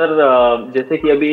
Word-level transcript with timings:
Sir 0.00 0.70
जैसे 0.74 0.96
कि 0.96 1.10
अभी 1.10 1.30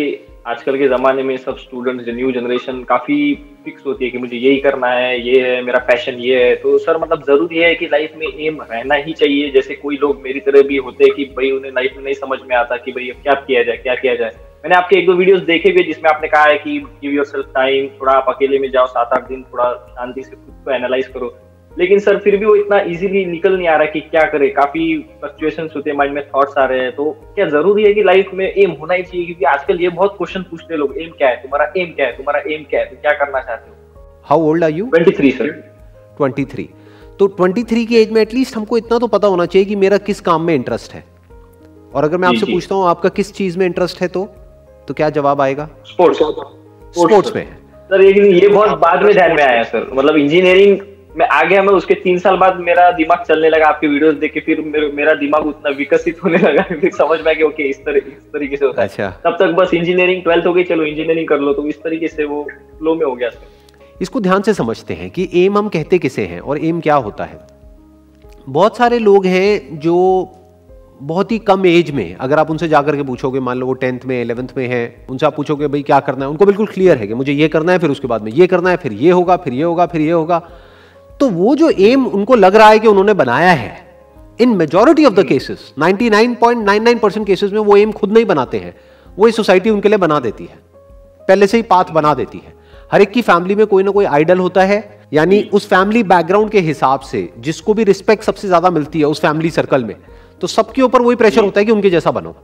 आजकल 0.47 0.77
के 0.77 0.87
ज़माने 0.87 1.23
में 1.23 1.35
सब 1.37 1.57
स्टूडेंट्स 1.57 2.07
न्यू 2.07 2.31
जनरेशन 2.31 2.83
काफ़ी 2.83 3.19
फिक्स 3.65 3.85
होती 3.85 4.05
है 4.05 4.11
कि 4.11 4.17
मुझे 4.17 4.37
यही 4.37 4.57
करना 4.57 4.87
है, 4.87 5.19
ये 5.27 5.41
है, 5.41 5.61
मेरा 5.61 5.79
पैशन 5.87 6.19
ये 6.19 6.43
है। 6.43 6.55
तो 6.55 6.77
सर 6.77 6.97
मतलब 6.97 7.23
ज़रूरी 7.23 7.57
है 7.57 7.73
कि 7.75 7.87
लाइफ 7.91 8.17
में 8.17 8.27
एम 8.27 8.61
रहना 8.61 8.95
ही 9.05 9.13
चाहिए। 9.13 9.49
जैसे 9.51 9.75
कोई 9.75 9.97
लोग 9.97 10.21
मेरी 10.23 10.39
तरह 10.39 10.67
भी 10.67 10.77
होते 10.77 11.03
हैं 11.03 11.15
कि 11.15 11.25
भाई 11.37 11.51
उन्हें 11.51 11.71
लाइफ 11.71 11.93
में 11.97 12.03
नहीं 12.03 12.13
समझ 12.15 12.39
में 12.49 12.55
आता 12.55 12.77
कि 12.77 12.91
भाई 12.91 13.09
अब 13.09 13.23
क्या 13.23 13.33
किया 13.47 13.63
जाए, 13.63 13.77
क्या 13.77 13.95
किया 13.95 14.15
जाए। 14.15 14.31
मैंने 14.63 14.75
आपके 14.75 14.99
एक 14.99 15.05
दो 15.07 15.13
वीडियोस 15.13 15.41
देखे 15.45 15.71
हुए 15.71 15.83
जिसमें 15.83 16.09
आपने 16.11 16.27
कहा 16.27 16.43
है 16.43 16.57
कि 16.57 16.79
गिव 17.01 17.11
योर 17.11 17.25
सेल्फ 17.25 17.51
टाइम 17.55 17.87
थोड़ा 18.01 18.13
आप 18.13 18.35
अकेले 18.35 18.59
में 18.59 18.71
जाओ, 18.71 18.85
सात 18.87 19.13
आठ 19.13 19.27
दिन 19.29 19.43
थोड़ा 19.43 19.73
शांति 19.73 20.23
से 20.23 20.35
खुद 20.35 20.63
को 20.65 20.71
एनालाइज 20.75 21.07
करो। 21.07 21.35
लेकिन 21.77 21.99
सर 21.99 22.17
फिर 22.17 22.37
भी 22.37 22.45
वो 22.45 22.55
इतना 22.55 22.79
इजीली 22.91 23.25
निकल 23.25 23.57
नहीं 23.57 23.67
आ 23.67 23.75
रहा 23.75 23.85
कि 23.85 23.99
क्या 24.01 24.23
करे। 24.25 24.47
काफ़ी 24.49 24.83
फ्लक्चुएशन 25.19 25.69
होते 25.75 25.89
हैं 25.89 25.97
माइंड 25.97 26.13
में 26.13 26.23
थॉट्स 26.27 26.57
आ 26.57 26.65
रहे 26.65 26.79
हैं। 26.79 26.91
तो 26.91 27.11
क्या 27.35 27.47
ज़रूरी 27.49 27.83
है 27.83 27.93
कि 27.93 28.03
लाइफ 28.03 28.29
में 28.33 28.45
एम 28.45 28.71
होना 28.71 28.93
ही 28.93 29.03
चाहिए? 29.03 29.25
क्योंकि 29.25 29.45
आजकल 29.45 29.81
ये 29.81 29.89
बहुत 29.89 30.15
क्वेश्चन 30.17 30.41
पूछते 30.41 30.73
हैं 30.73 30.79
लोग 30.79 30.97
एम 30.97 31.09
क्या 31.09 31.29
है? 31.29 31.35
तुम्हारा 31.35 31.71
एम 31.77 31.91
क्या 31.91 32.05
है? 32.05 32.17
तुम्हारा 32.17 32.39
एम 32.53 32.63
क्या 32.63 32.79
है? 32.79 32.85
तो 32.85 32.95
क्या 33.01 33.11
करना 33.13 33.39
चाहते 33.39 33.69
हो? 33.69 33.75
How 34.25 34.41
old 34.41 34.63
are 34.63 34.71
you 34.71 34.89
twenty 34.95 35.31
sir 35.31 35.51
twenty 36.17 36.69
तो 37.19 37.27
23 37.41 37.85
की 37.85 37.97
एज 37.97 38.11
में 38.11 38.21
एटलीस्ट 38.21 38.55
हमको 38.57 38.77
इतना 38.77 38.97
तो 38.99 39.07
पता 39.07 39.27
होना 39.27 39.45
चाहिए 39.45 39.65
कि 39.65 39.75
मेरा 39.75 39.97
किस 39.99 40.19
काम 40.21 40.41
में 40.41 40.53
इंटरेस्ट 40.55 40.93
है। 40.93 41.03
और 41.93 42.03
अगर 42.03 42.17
मैं 42.17 42.27
आपसे 42.27 42.45
पूछता 42.45 42.75
हूँ 42.75 42.87
आपका 42.87 43.09
किस 43.09 43.33
चीज़ 43.33 43.57
में 43.59 43.65
इंटरेस्ट 43.65 44.01
है 44.01 44.07
तो? 44.07 44.25
तो 44.87 44.93
क्या 44.93 45.09
जवाब 45.09 45.41
आएगा? 45.41 45.69
स्पोर्ट्स 45.85 46.17
स्पोर्ट्स 46.17 47.35
में। 47.35 47.45
सर 47.89 48.01
ये 48.01 48.47
बहुत 48.47 48.77
बाद 48.79 49.03
में 49.03 49.13
ध्यान 49.13 49.35
में 49.35 49.43
आया 49.43 49.63
सर 49.63 49.89
मतलब 49.93 50.17
इंजीनियरिंग 50.17 50.77
मैं 51.17 51.27
आ 51.27 51.43
गया 51.43 51.61
मैं 51.63 51.73
उसके 51.73 51.93
तीन 51.93 52.17
साल 52.19 52.35
बाद 52.37 52.57
मेरा 52.59 52.89
दिमाग 52.91 53.23
चलने 53.27 53.49
लगा 53.49 53.67
आपके 53.67 53.87
वीडियोस 53.87 54.15
देख 54.15 54.33
के 54.33 54.39
फिर 54.39 54.61
मेरे, 54.61 54.91
मेरा 54.91 55.13
दिमाग 55.13 55.45
उतना 55.45 55.69
विकसित 55.69 56.23
होने 56.23 56.37
लगा 56.37 56.63
फिर 56.81 56.91
समझ 56.91 57.19
में 57.21 57.31
आ 57.31 57.33
गया 57.33 57.47
ओके 57.47 57.69
इस 57.69 57.79
तरह 57.85 57.97
इस 57.97 58.31
तरीके 58.33 58.57
से 58.57 58.65
होता 58.65 58.81
है। 58.81 58.87
अच्छा। 58.87 59.09
तब 59.25 59.37
तक 59.39 59.53
बस 59.53 59.73
इंजीनियरिंग 59.73 60.23
ट्वेल्थ 60.23 60.45
हो 60.47 60.53
गई 60.53 60.63
चलो 60.63 60.83
इंजीनियरिंग 60.83 61.27
कर 61.27 61.39
लो 61.39 61.53
तो 61.53 61.67
इस 61.67 61.81
तरीके 61.83 62.07
से 62.07 62.25
वो 62.25 62.43
फ्लो 62.79 62.95
में 62.95 63.05
हो 63.05 63.15
गया 63.15 63.29
इसको 64.01 64.19
ध्यान 64.19 64.41
से 64.41 64.53
समझते 64.53 64.93
हैं 64.93 65.09
कि 65.09 65.29
एम 65.35 65.57
हम 65.57 65.69
कहते 65.69 65.97
किसे 65.97 66.25
हैं 66.25 66.39
और 66.39 66.65
एम 66.65 66.81
क्या 66.81 66.95
होता 66.95 67.23
है। 67.23 67.39
बहुत 68.49 68.77
सारे 68.77 68.99
लोग 68.99 69.25
हैं 69.25 69.79
जो 69.79 69.95
बहुत 71.01 71.31
ही 71.31 71.37
कम 71.39 71.65
एज 71.65 71.91
में 71.91 72.15
अगर 72.15 72.39
आप 72.39 72.51
उनसे 72.51 72.67
जाकर 72.67 72.95
के 72.95 73.03
पूछोगे 73.03 73.39
मान 73.39 73.57
लो 73.57 73.65
वो 73.65 73.73
टेंथ 73.73 74.05
में 74.05 74.21
इलेवंथ 74.21 74.47
में 74.57 74.67
है 74.67 74.83
उनसे 75.09 75.25
आप 75.25 75.35
पूछोगे 75.35 75.67
भाई 75.67 75.81
क्या 75.81 75.99
करना 75.99 76.25
है? 76.25 76.31
उनको 76.31 76.45
बिल्कुल 76.45 76.67
क्लियर 76.67 76.97
है 76.97 77.07
कि 77.07 77.13
मुझे 77.13 77.33
ये 77.33 77.47
करना 77.47 77.71
है 77.71 77.79
फिर 77.79 77.89
उसके 77.89 78.07
बाद 78.07 78.21
में 78.21 78.31
ये 78.31 78.47
करना 78.47 78.69
है 78.69 78.77
फिर 78.77 78.93
ये 78.93 79.11
होगा 79.11 79.37
फिर 79.37 79.53
ये 79.53 79.63
होगा 79.63 79.85
फिर 79.85 80.01
ये 80.01 80.11
होगा। 80.11 80.41
तो 81.19 81.29
वो 81.29 81.55
जो 81.55 81.69
एम 81.69 82.05
उनको 82.07 82.35
लग 82.35 82.55
रहा 82.55 82.69
है 82.69 82.79
कि 82.79 82.87
उन्होंने 82.87 83.13
बनाया 83.13 83.51
है 83.51 83.75
in 84.39 84.49
majority 84.49 85.05
of 85.05 85.13
the 85.13 85.23
cases 85.23 85.73
99.99 85.79 86.99
percent 86.99 87.25
cases 87.27 87.51
में 87.51 87.59
वो 87.59 87.77
एम 87.77 87.91
खुद 87.91 88.11
नहीं 88.11 88.25
बनाते 88.25 88.57
हैं। 88.57 88.73
वो 89.17 89.29
सोसाइटी 89.31 89.69
उनके 89.69 89.89
लिए 89.89 89.97
बना 89.97 90.19
देती 90.19 90.43
है। 90.43 90.59
पहले 91.27 91.47
से 91.47 91.57
ही 91.57 91.63
पाथ 91.63 91.91
बना 91.91 92.13
देती 92.13 92.37
है। 92.37 92.53
हर 92.91 93.01
एक 93.01 93.11
की 93.11 93.21
फैमिली 93.21 93.55
में 93.55 93.65
कोई 93.67 93.83
ना 93.83 93.91
कोई 93.91 94.05
आइडल 94.05 94.39
होता 94.39 94.63
है 94.63 94.77
यानी 95.13 95.41
उस 95.53 95.67
फैमिली 95.67 96.03
बैकग्राउंड 96.03 96.51
के 96.51 96.59
हिसाब 96.59 96.99
से 96.99 97.29
जिसको 97.39 97.73
भी 97.73 97.83
रिस्पेक्ट 97.83 98.23
सबसे 98.23 98.47
ज़्यादा 98.47 98.69
मिलती 98.69 98.99
है 98.99 99.05
उस 99.05 99.21
फैमिली 99.21 99.49
सर्कल 99.49 99.83
में 99.83 99.95
तो 100.41 100.47
सबके 100.47 100.81
ऊपर 100.81 101.01
वही 101.01 101.15
प्रेशर 101.15 101.43
होता 101.43 101.59
है 101.59 101.65
कि 101.65 101.71
उनके 101.71 101.89
जैसा 101.89 102.11
बनो। 102.11 102.35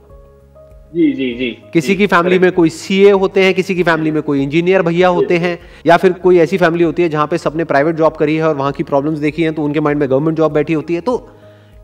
जी 0.94 1.12
जी 1.12 1.32
जी। 1.34 1.50
किसी 1.72 1.88
जी, 1.88 1.94
की 1.96 2.06
फैमिली 2.06 2.38
में 2.38 2.50
कोई 2.52 2.70
सीए 2.70 3.10
होते 3.10 3.44
हैं 3.44 3.54
किसी 3.54 3.74
की 3.74 3.82
फैमिली 3.82 4.10
में 4.10 4.22
कोई 4.22 4.42
इंजीनियर 4.42 4.82
भैया 4.82 5.08
होते 5.08 5.36
हैं 5.36 5.58
या 5.86 5.96
फिर 5.96 6.12
कोई 6.12 6.38
ऐसी 6.38 6.58
फैमिली 6.58 6.84
होती 6.84 7.02
है 7.02 7.08
जहाँ 7.08 7.26
पे 7.26 7.38
सबने 7.38 7.64
प्राइवेट 7.64 7.96
जॉब 7.96 8.12
करी 8.12 8.36
है 8.36 8.48
और 8.48 8.54
वहाँ 8.56 8.72
की 8.72 8.82
प्रॉब्लम्स 8.82 9.18
देखी 9.18 9.42
हैं 9.42 9.54
तो 9.54 9.62
उनके 9.62 9.80
माइंड 9.80 10.00
में 10.00 10.08
गवर्नमेंट 10.10 10.36
जॉब 10.38 10.52
बैठी 10.52 10.72
होती 10.72 10.94
है। 10.94 11.00
तो 11.00 11.30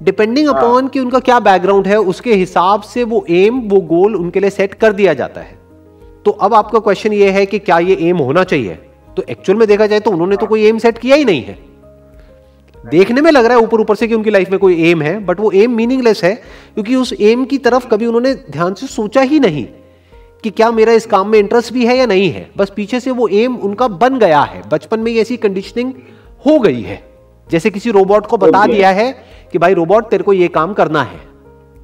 डिपेंडिंग 0.03 0.48
अपॉन 0.48 0.88
कि 0.88 1.00
उनका 1.00 1.19
क्या 1.20 1.41
बैकग्राउंड 1.41 1.86
है 1.86 1.98
उसके 1.98 2.34
हिसाब 2.34 2.83
से 2.83 3.05
वो 3.05 3.25
एम 3.31 3.61
वो 3.61 3.81
गोल 3.81 4.14
उनके 4.16 4.41
लिए 4.41 4.50
सेट 4.50 4.75
कर 4.75 4.92
दिया 4.92 5.14
जाता 5.14 5.41
है। 5.41 5.58
तो 6.25 6.31
अब 6.31 6.55
आपका 6.55 6.78
क्वेश्चन 6.78 7.12
ये 7.12 7.31
है 7.31 7.44
कि 7.47 7.59
क्या 7.59 7.78
ये 7.78 7.97
एम 8.00 8.19
होना 8.19 8.44
चाहिए? 8.44 8.78
तो 9.16 9.25
एक्चुअल 9.31 9.59
में 9.59 9.66
देखा 9.69 9.87
जाए 9.87 10.00
तो 10.00 10.10
उन्होंने 10.10 10.37
तो 10.37 10.47
कोई 10.47 10.65
एम 10.66 10.78
सेट 10.78 10.99
किया 10.99 11.16
ही 11.16 11.25
नहीं 11.25 11.43
है। 11.43 11.59
देखने 12.87 13.21
में 13.21 13.31
लग 13.31 13.45
रहा 13.45 13.57
है 13.57 13.63
ऊपर 13.63 13.81
ऊपर 13.81 13.95
से 13.95 14.09
कि 14.09 14.15
उनकी 14.15 14.31
लाइफ 14.31 14.51
में 14.51 14.59
कोई 14.61 14.91
एम 14.91 15.03
है 15.03 15.19
बट 15.25 15.41
वो 15.41 15.51
एम 15.51 15.75
मीनिंगलेस 15.77 16.25
है 16.25 16.35
क्योंकि 16.75 16.95
उस 16.97 17.13
एम 17.21 17.45
की 17.45 17.59
तरफ़ 17.59 17.87
कभी 17.89 18.07
उन्होंने 18.07 18.35
ध्यान 18.51 18.75
से 18.75 18.87
सोचा 18.87 19.21
ही 19.21 19.41
नहीं 19.41 19.67
कि 20.45 20.51
क्या 20.51 20.71
मेरा 20.71 20.93
इस 20.93 21.07
काम 21.07 21.29
में 21.29 21.39
इंटरेस्ट 21.39 21.73
भी 21.73 21.87
है 21.87 21.97
या 21.97 22.07
नहीं 22.07 22.31
है। 22.31 22.51
बस 22.57 22.73
पीछे 22.77 23.01
से 23.01 23.11
वो 23.11 23.29
एम 23.29 23.57
उनका 23.57 23.89
बन 23.89 24.19
गया 24.19 24.41
है। 24.41 24.63
बचपन 24.69 25.01
में 25.01 25.13
ऐसी 25.15 25.37
कंडीशनिंग 25.37 25.93
हो 26.47 26.59
गई 26.59 26.81
है। 26.83 27.03
जैसे 27.51 27.71
किसी 27.71 27.91
रोबोट 27.91 28.27
को 28.27 28.37
बता 28.37 28.67
दिया 28.67 28.91
है 28.91 29.12
कि 29.53 29.59
भाई 29.59 29.75
रोबोट 29.75 30.09
तेरे 30.09 30.25
को 30.25 30.33
ये 30.33 30.49
काम 30.49 30.73
करना 30.73 31.03
है। 31.03 31.21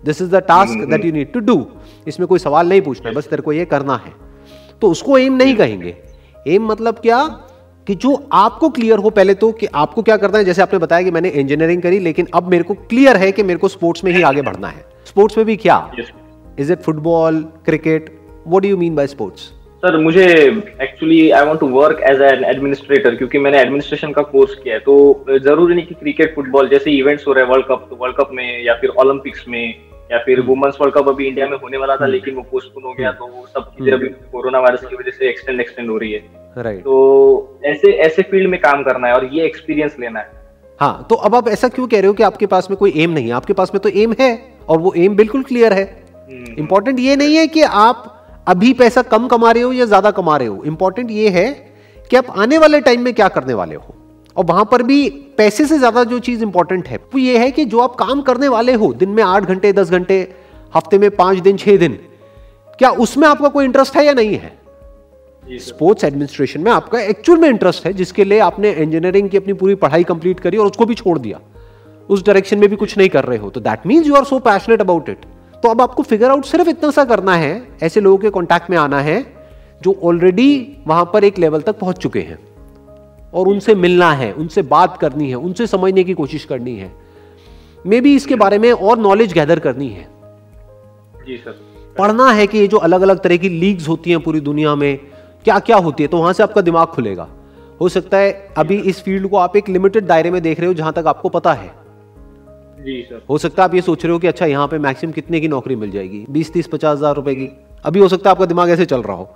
This 0.04 0.22
is 0.22 0.30
the 0.30 0.36
task 0.36 0.88
that 0.90 1.04
you 1.04 1.12
need 1.12 1.32
to 1.32 1.40
do 1.40 1.66
इसमें 2.08 2.28
कोई 2.28 2.38
सवाल 2.38 2.68
नहीं 2.68 2.80
पूछना 2.80 3.12
बस 3.12 3.26
तेरे 3.26 3.42
को 3.42 3.52
ये 3.52 3.64
करना 3.64 3.96
है। 4.06 4.12
तो 4.80 4.90
उसको 4.90 5.18
एम 5.18 5.36
नहीं 5.36 5.56
कहेंगे। 5.56 5.96
एम 6.48 6.66
मतलब 6.66 6.98
क्या? 6.98 7.40
कि 7.86 7.94
जो 7.94 8.14
आपको 8.32 8.68
क्लियर 8.70 8.98
हो 8.98 9.10
पहले 9.10 9.34
तो 9.34 9.50
कि 9.52 9.66
आपको 9.74 10.02
क्या 10.02 10.16
करना 10.16 10.38
है? 10.38 10.44
जैसे 10.44 10.62
आपने 10.62 10.78
बताया 10.78 11.02
कि 11.02 11.10
मैंने 11.10 11.28
इंजीनियरिंग 11.30 11.82
करी 11.82 11.98
लेकिन 12.00 12.28
अब 12.34 12.48
मेरे 12.50 12.64
को 12.64 12.74
क्लियर 12.74 13.16
है 13.16 13.30
कि 13.32 13.42
मेरे 13.42 13.58
को 13.58 13.68
स्पोर्ट्स 13.68 14.04
में 14.04 14.12
ही 14.12 14.22
आगे 14.22 14.42
बढ़ना 14.42 14.68
है। 14.68 14.84
स्पोर्ट्स 15.06 15.36
में 15.38 15.46
भी 15.46 15.56
क्या? 15.56 15.76
Is 16.60 16.72
it 16.72 16.82
football 16.82 17.42
cricket 17.66 18.10
what 18.46 18.62
do 18.62 18.68
you 18.68 18.76
mean 18.76 18.94
by 18.96 19.06
sports 19.06 19.52
sir 19.82 19.96
मुझे 19.98 20.24
actually 20.82 21.18
I 21.30 21.46
want 21.46 21.60
to 21.60 21.66
work 21.68 22.00
as 22.10 22.20
an 22.22 22.44
administrator 22.44 23.14
क्योंकि 23.16 23.38
मैंने 23.38 23.60
एडमिनिस्ट्रेशन 23.60 24.12
का 24.12 24.22
कोर्स 24.30 24.54
किया 24.54 24.74
है 24.74 24.80
तो 24.80 24.94
ज़रूरी 25.38 25.74
नहीं 25.74 25.86
कि 25.86 25.94
क्रिकेट 25.94 26.34
फुटबॉल 26.34 26.68
जैसे 26.68 26.90
इवेंट्स 26.92 27.26
हो 27.26 27.32
रहे 27.32 27.44
हैं 27.44 27.50
वर्ल्ड 27.50 27.66
कप 27.66 27.86
तो 27.90 27.96
वर्ल्ड 28.00 28.16
कप 28.16 28.30
में 28.32 28.64
या 28.64 28.74
फिर 28.74 28.90
ओलंपिक्स 29.00 29.44
में 29.48 29.74
या 30.12 30.18
फिर 30.24 30.40
वुमेन्स 30.40 30.76
वर्ल्ड 30.80 30.94
कप 30.94 31.08
अभी 31.08 31.26
इंडिया 31.26 31.48
में 31.48 31.56
होने 31.58 31.76
वाला 31.76 31.96
था 31.96 32.04
हम्म। 32.04 32.12
लेकिन 32.12 32.34
वो 32.34 32.42
पोस्टपोन 32.50 32.84
हो 32.84 32.94
गया 32.98 33.12
तो 33.12 33.46
सब 33.54 33.70
चीज़ें 33.70 33.92
अभी 33.92 34.08
कोरोना 34.32 34.58
वायरस 34.58 34.84
की 34.86 34.96
वजह 34.96 35.10
से 35.10 35.28
एक्सटेंड 35.28 35.60
एक्सटेंड 35.60 35.90
हो 35.90 35.96
रही 35.98 36.12
है। 36.12 36.22
राइट 36.56 36.80
तो 36.80 37.60
ऐसे 37.64 37.92
ऐसे 38.02 38.22
फ़ील्ड 38.22 38.50
में 38.50 38.60
काम 38.60 38.82
करना 38.82 39.08
है 39.08 39.14
और 39.14 39.24
ये 39.34 39.44
एक्सपीरियंस 39.46 39.96
लेना 40.00 40.20
है। 40.20 40.34
हाँ 40.80 41.06
तो 41.10 41.14
अब 41.16 41.34
आप 41.34 41.48
ऐसा 41.48 41.68
क्यों 41.68 41.86
कह 41.88 42.00
रहे 42.00 42.06
हो 42.06 42.14
कि 42.14 42.22
आपके 42.22 42.46
पास 42.46 42.70
में 42.70 42.76
कोई 42.78 42.92
एम 42.96 43.10
नहीं 43.10 43.26
है? 43.26 43.32
आपके 43.32 43.52
पास 43.52 43.70
में 43.74 43.80
तो 43.82 43.88
एम 43.90 44.14
है 44.20 44.30
और 44.68 44.78
वो 44.78 44.92
एम 44.96 45.16
बिल्कुल 45.16 45.42
क्लियर 45.42 45.72
है। 45.72 45.84
Important 46.58 46.96
hmm. 46.96 47.06
ये 47.06 47.16
नहीं 47.16 47.36
है 47.36 47.46
कि 47.46 47.62
आप 47.62 48.12
अभी 48.48 48.72
पैसा 48.74 49.02
कम 49.04 49.26
कमा 49.28 49.50
रहे 49.50 49.62
हो 49.62 49.72
या 49.72 49.84
ज़्यादा 49.84 50.10
कमा 50.12 50.36
रहे 50.36 50.48
हो। 50.48 50.62
इंपॉर्टेंट 50.66 51.10
ये 51.10 51.28
है 51.30 51.50
कि 52.10 52.16
आप 52.16 52.26
आने 52.38 52.58
वाले 52.58 52.80
टाइम 52.80 53.00
में 53.00 53.12
क्या 53.14 53.28
करने 53.28 53.54
वाले 53.54 53.74
हो। 53.74 53.94
और 54.36 54.44
वहाँ 54.44 54.64
पर 54.72 54.82
भी 54.82 55.08
पैसे 55.38 55.66
से 55.66 55.78
ज़्यादा 55.78 56.04
जो 56.04 56.18
चीज़ 56.20 56.42
इंपॉर्टेंट 56.42 56.88
है 56.88 56.96
वो 56.96 57.18
ये 57.18 57.38
है 57.38 57.50
कि 57.50 57.64
जो 57.64 57.80
आप 57.80 57.94
काम 57.96 58.20
करने 58.22 58.48
वाले 58.48 58.72
हो 58.74 58.92
दिन 58.94 59.08
में 59.08 59.22
आठ 59.22 59.44
घंटे 59.44 59.72
दस 59.72 59.90
घंटे 59.90 60.20
हफ़्ते 60.72 60.98
में 60.98 61.10
पाँच 61.16 61.38
दिन 61.38 61.56
छह 61.56 61.76
दिन 61.76 61.98
क्या 62.78 62.90
उसमें 63.02 63.26
आपका 63.28 63.48
कोई 63.48 63.64
इंटरेस्ट 63.64 63.96
है 63.96 64.04
या 64.06 64.12
नहीं 64.14 64.34
है? 64.34 64.52
स्पोर्ट्स 65.50 66.04
एडमिनिस्ट्रेशन 66.04 66.60
में 66.60 66.70
आपका 66.72 67.00
एक्चुअल 67.00 67.38
में 67.40 67.48
इंटरेस्ट 67.48 67.84
है 67.86 67.92
जिसके 67.92 68.24
लिए 68.24 68.38
आपने 68.38 68.70
इंजीनियरिंग 68.72 69.28
की 69.30 69.36
अपनी 69.36 69.52
पूरी 69.52 69.74
पढ़ाई 69.74 70.04
कंप्लीट 70.04 70.40
करी 70.40 70.56
और 70.56 70.66
उसको 70.66 70.86
भी 70.86 70.94
छोड़ 70.94 71.18
दिया। 71.18 71.40
उस 72.08 72.24
डायरेक्शन 72.26 72.58
में 72.58 72.68
भी 72.68 72.76
कुछ 72.76 72.96
नहीं 72.98 73.08
कर 73.08 73.24
रहे 73.24 73.38
हो। 73.38 73.50
तो 73.50 73.60
that 73.60 73.86
means 73.86 74.06
you 74.06 74.14
are 74.14 74.24
so 74.24 74.38
passionate 74.38 74.80
about 74.80 75.08
it 75.08 75.24
तो 75.62 75.68
अब 75.68 75.80
आपको 75.80 76.02
फिगर 76.02 76.30
आउट 76.30 76.44
सिर्फ़ 76.44 76.68
इतना 76.68 76.90
सा 76.90 77.04
करना 77.04 77.36
है 77.36 77.68
ऐसे 77.82 78.00
लोगों 78.00 78.18
के 78.18 78.30
कॉन्टैक्ट 78.30 78.70
में 78.70 78.76
आना 78.78 79.00
है 79.00 79.24
जो 79.82 79.98
ऑलरेडी 80.04 80.76
वहाँ 80.86 81.10
पर 81.14 81.24
एक 81.24 81.38
लेवल 81.38 81.60
तक 81.60 81.78
पहुँच 81.78 81.98
चुके 81.98 82.20
हैं। 82.20 82.38
और 83.34 83.48
उनसे 83.48 83.74
मिलना 83.74 84.12
है 84.12 84.32
उनसे 84.32 84.62
बात 84.62 84.96
करनी 84.96 85.28
है 85.28 85.36
उनसे 85.36 85.66
समझने 85.66 86.04
की 86.04 86.14
कोशिश 86.14 86.44
करनी 86.44 86.76
है। 86.76 86.92
मे 87.86 88.00
बी 88.00 88.14
इसके 88.16 88.34
बारे 88.34 88.58
में 88.58 88.70
और 88.72 88.98
नॉलेज 88.98 89.32
गैदर 89.32 89.58
करनी 89.58 89.88
है। 89.88 90.08
जी 91.26 91.36
सर 91.36 91.60
पढ़ना 91.98 92.30
है 92.30 92.46
कि 92.46 92.58
ये 92.58 92.66
जो 92.66 92.76
अलग 92.78 93.00
अलग 93.00 93.22
तरह 93.22 93.36
की 93.36 93.48
लीग्स 93.48 93.88
होती 93.88 94.10
हैं 94.10 94.20
पूरी 94.20 94.40
दुनिया 94.40 94.74
में 94.74 94.98
क्या 95.46 95.58
क्या 95.60 95.76
होती 95.78 96.02
है 96.02 96.08
तो 96.08 96.18
वहाँ 96.18 96.32
से 96.32 96.42
आपका 96.42 96.60
दिमाग 96.62 96.86
खुलेगा। 96.88 97.26
हो 97.80 97.88
सकता 97.88 98.18
है 98.18 98.30
अभी 98.58 98.76
इस 98.82 99.02
फ़ील्ड 99.02 99.28
को 99.28 99.36
आप 99.36 99.56
एक 99.56 99.68
लिमिटेड 99.68 100.06
दायरे 100.06 100.30
में 100.30 100.40
देख 100.42 100.60
रहे 100.60 100.68
हो 100.68 100.74
जहाँ 100.74 100.92
तक 100.92 101.06
आपको 101.06 101.28
पता 101.30 101.52
है। 101.52 101.68
जी 102.78 103.00
सर। 103.02 103.22
हो 103.28 103.38
सकता 103.38 103.62
है 103.62 103.68
आप 103.68 103.74
ये 103.74 103.80
सोच 103.82 104.04
रहे 104.04 104.12
हो 104.12 104.18
कि 104.18 104.26
अच्छा 104.26 104.46
यहाँ 104.46 104.66
पे 104.68 104.78
मैक्सिमम 104.78 105.12
कितने 105.12 105.40
की 105.40 105.48
नौकरी 105.48 105.76
मिल 105.76 105.90
जाएगी? 105.90 106.24
बीस 106.30 106.52
तीस 106.52 106.66
पचास 106.68 106.96
हज़ार 106.98 107.14
रुपए 107.16 107.34
की। 107.34 107.48
अभी 107.84 108.00
हो 108.00 108.08
सकता 108.08 108.30
है 108.30 108.34
आपका 108.34 108.46
दिमाग 108.46 108.70
ऐसे 108.70 108.86
चल 108.86 109.02
रहा 109.02 109.16
हो। 109.16 109.28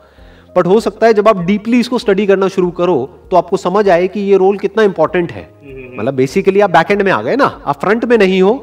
बट 0.57 0.67
हो 0.67 0.81
सकता 0.81 1.07
है 1.07 1.15
जब 1.15 1.29
आप 1.29 1.45
डीपली 1.47 1.81
इसको 1.81 1.99
स्टडी 1.99 2.27
करना 2.27 2.49
शुरू 2.51 2.71
करो 2.73 2.99
तो 3.31 3.37
आपको 3.37 3.57
समझ 3.59 3.89
आए 3.89 4.09
कि 4.09 4.21
ये 4.23 4.37
रोल 4.39 4.59
कितना 4.59 4.83
इंपॉर्टेंट 4.85 5.33
है। 5.33 5.43
हम्म। 5.63 6.01
मतलब 6.01 6.15
बेसिकली 6.15 6.61
आप 6.61 6.71
बैक 6.71 6.91
एंड 6.91 7.03
में 7.03 7.13
आ 7.13 7.23
गए 7.23 7.37
ना। 7.37 7.61
आप 7.67 7.81
फ्रंट 7.81 8.05
में 8.05 8.17
नहीं 8.19 8.41
हो 8.43 8.55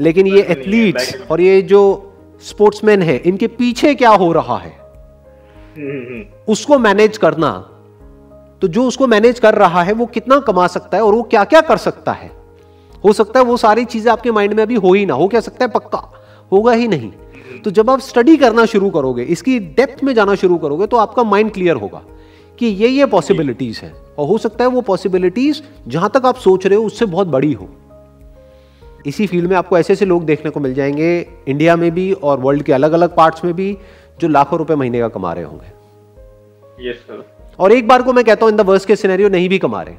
लेकिन 0.00 0.26
ये 0.26 0.42
एथलीट्स 0.50 1.14
और 1.30 1.40
ये 1.40 1.60
जो 1.64 1.80
स्पोर्ट्समैन 2.42 3.02
है 3.02 3.16
इनके 3.18 3.46
पीछे 3.48 3.94
क्या 3.94 4.10
हो 4.12 4.32
रहा 4.32 4.58
है? 4.58 4.72
उसको 6.48 6.78
मैनेज 6.78 7.18
करना 7.18 7.50
तो 8.62 8.68
जो 8.68 8.84
उसको 8.84 9.06
मैनेज 9.06 9.38
कर 9.38 9.54
रहा 9.54 9.82
है, 9.82 9.92
वो 9.92 10.06
कितना 10.06 10.38
कमा 10.38 10.66
सकता 10.66 10.96
है 10.96 11.02
और 11.02 11.14
वो 11.14 11.22
क्या 11.22 11.44
क्या 11.44 11.60
कर 11.60 11.76
सकता 11.76 12.12
है? 12.12 12.30
हो 13.04 13.12
सकता 13.12 13.40
है 13.40 13.44
वो 13.44 13.56
सारी 13.56 13.84
चीज़ें 13.84 14.10
आपके 14.12 14.30
माइंड 14.30 14.54
में 14.54 14.62
अभी 14.62 14.74
हो 14.74 14.92
ही 14.92 15.04
ना, 15.06 15.14
हो 15.14 15.28
क्या 15.28 15.40
सकता 15.40 15.64
है? 15.64 15.70
पक्का, 15.70 15.98
होगा 16.52 16.72
ही 16.72 16.88
नहीं। 16.88 17.10
तो 17.64 17.70
जब 17.70 17.90
आप 17.90 18.00
स्टडी 18.00 18.36
करना 18.36 18.64
शुरू 18.64 18.90
करोगे, 18.90 19.22
इसकी 19.22 19.58
डेप्थ 19.60 20.04
में 20.04 20.12
जाना 20.14 20.34
शुरू 20.34 20.56
करोगे 20.58 20.86
तो 20.86 20.96
आपका 20.96 21.24
माइंड 21.24 21.52
क्लियर 21.52 21.76
होगा 21.76 22.02
कि 22.58 22.66
ये 22.66 22.88
ये 22.88 23.06
पॉसिबिलिटीज 23.06 23.80
है। 23.82 23.92
और 24.18 24.28
हो 24.28 24.38
सकता 24.38 24.64
है 24.64 24.70
वो 24.70 24.80
पॉसिबिलिटीज 24.80 25.62
जहाँ 25.88 26.10
तक 26.14 26.26
आप 26.26 26.36
सोच 26.36 26.66
रहे 26.66 26.78
हो, 26.78 26.84
उससे 26.84 27.06
बहुत 27.06 27.26
बड़ी 27.26 27.52
हो। 27.52 27.68
इसी 29.06 29.26
फ़ील्ड 29.26 29.48
में 29.48 29.56
आपको 29.56 29.78
ऐसे 29.78 29.92
ऐसे 29.92 30.04
लोग 30.04 30.24
देखने 30.24 30.50
को 30.50 30.60
मिल 30.60 30.74
जाएँगे 30.74 31.18
इंडिया 31.48 31.76
में 31.76 31.90
भी 31.90 32.12
और 32.12 32.40
वर्ल्ड 32.40 32.62
के 32.62 32.72
अलग 32.72 32.92
अलग 32.92 33.14
पार्ट्स 33.16 33.44
में 33.44 33.54
भी 33.54 33.76
जो 34.20 34.28
लाखों 34.28 34.58
रुपए 34.58 34.74
महीने 34.74 35.00
का 35.00 35.08
कमा 35.10 35.32
रहे 35.32 35.44
होंगे। 35.44 36.88
यस 36.88 36.96
सर 36.98 37.24
और 37.58 37.72
एक 37.72 37.88
बार 37.88 38.02
को 38.02 38.12
मैं 38.12 38.24
कहता 38.24 38.44
हूँ 38.44 38.52
इन 38.52 38.56
द 38.56 38.66
वर्स्ट 38.66 38.88
के 38.88 38.96
सिनेरियो 38.96 39.28
नहीं 39.28 39.48
भी 39.48 39.58
कमा 39.58 39.82
रहे। 39.82 39.96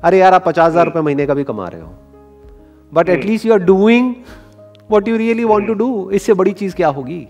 अरे 0.00 0.18
यार 0.18 0.34
आप 0.34 0.44
पचास 0.46 0.70
हज़ार 0.70 0.84
रुपए 0.86 1.00
महीने 1.00 1.26
का 1.26 1.34
भी 1.34 1.44
कमा 1.44 1.68
रहे 1.68 1.80
हो। 1.80 1.92
But 2.92 3.08
at least 3.08 3.46
you 3.46 3.52
are 3.52 3.58
doing 3.60 4.14
what 4.90 5.08
you 5.08 5.16
really 5.16 5.44
want 5.44 5.66
to 5.66 5.74
do 5.74 6.10
इससे 6.10 6.34
बड़ी 6.34 6.52
चीज़ 6.52 6.74
क्या 6.76 6.88
होगी? 6.90 7.20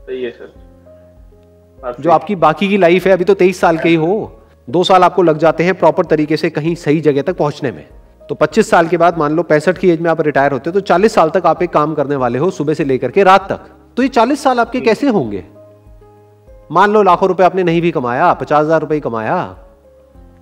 सही 0.00 0.22
है 0.22 0.30
सर 0.30 1.94
जो 2.00 2.10
आपकी 2.10 2.34
बाकी 2.38 2.68
की 2.68 2.76
लाइफ 2.78 3.06
है 3.06 3.12
अभी 3.12 3.24
तो 3.24 3.34
तेईस 3.36 3.60
साल 3.60 3.78
के 3.78 3.88
ही। 3.88 3.94
हो 3.96 4.36
दो 4.68 4.82
साल 4.84 5.04
आपको 5.04 5.22
लग 5.22 5.38
जाते 5.38 5.64
हैं 5.64 5.74
प्रॉपर 5.74 6.04
तरीके 6.06 6.36
से 6.36 6.50
कहीं 6.50 6.74
सही 6.76 7.00
जगह 7.00 7.22
तक 7.22 7.36
पहुँचने 7.36 7.70
में। 7.72 7.84
तो 8.22 8.34
25 8.36 8.70
साल 8.70 8.88
के 8.88 8.96
बाद 8.96 9.18
मान 9.18 9.36
लो 9.36 9.42
पैंसठ 9.44 9.78
की 9.78 9.90
एज 9.90 10.00
में 10.00 10.10
आप 10.10 10.20
रिटायर 10.20 10.52
होते 10.52 10.70
हो 10.70 10.74
तो 10.74 10.86
40 10.86 11.14
साल 11.14 11.30
तक 11.30 11.46
आप 11.46 11.62
एक 11.62 11.70
काम 11.70 11.94
करने 11.94 12.16
वाले 12.16 12.38
हो 12.38 12.50
सुबह 12.52 12.74
से 12.74 12.84
लेकर 12.84 13.10
के 13.10 13.22
रात 13.24 13.48
तक। 13.52 13.60
तो 13.96 14.02
ये 14.02 14.08
40 14.08 14.42
साल 14.42 14.60
आपके 14.60 14.80
कैसे 14.80 15.08
होंगे? 15.08 15.44
मान 16.72 16.92
लो 16.92 17.02
लाखों 17.02 17.28
रुपए 17.28 17.44
आपने 17.44 17.62
नहीं 17.62 17.80
भी 17.82 17.90
कमाया 17.90 18.32
पचास 18.34 18.64
हज़ार 18.64 18.80
रुपए 18.80 18.94
ही 18.94 19.00
कमाया 19.00 19.36